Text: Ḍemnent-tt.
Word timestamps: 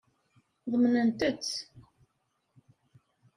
Ḍemnent-tt. 0.71 1.51